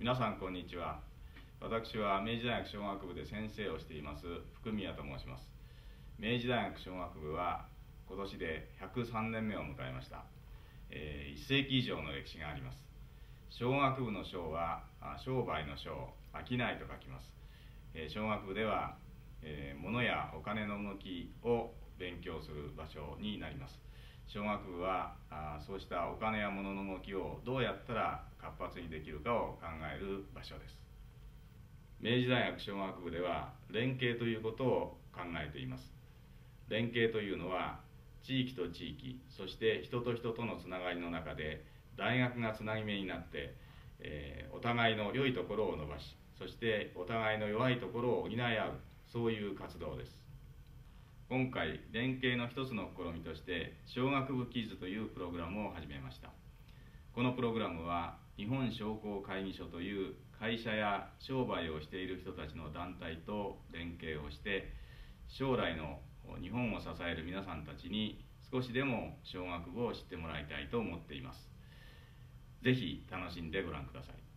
[0.00, 1.00] 皆さんこんにちは。
[1.60, 4.26] 私は明治大学小学部で先生をしています。
[4.54, 5.50] 福宮と申します。
[6.20, 7.66] 明治大学小学部は
[8.06, 10.22] 今年で103年目を迎えました、
[10.90, 12.86] えー、1世紀以上の歴史があります。
[13.50, 14.84] 小学部の章は
[15.18, 17.34] 商売の商商いと書きます、
[17.92, 18.94] えー、小学部では、
[19.42, 23.80] えー、物やお金の動きを勉強する場所になります。
[24.28, 30.78] 小学部はあそうしたお金や物の動きをどうやったら活発にできるかを考える場所です。
[31.98, 35.94] 明治大学小学部では連携ということを考えています。
[36.68, 37.80] 連携というのは
[38.22, 41.64] 地域と地域そして人と人とのつながりの中で
[41.96, 43.54] 大学がつなぎ目になって、
[44.00, 48.72] えー、お互いの良いところを伸ばしそしてお互いの弱いところを補い合う
[49.10, 50.27] そういう活動です。
[51.28, 56.30] 今回連携の一つの試みとして小学部キッズというプログラムを始めました
[57.12, 64.72] このプログラムは日本商工会議所という会社や商売をしている人たちの団体と連携をして
[65.28, 66.00] 将来の
[66.40, 71.50] 日本を支える皆さんたちに少しでも小学部を知ってもらいたいと思っています。
[72.62, 74.27] ぜひ楽しんでご覧ください。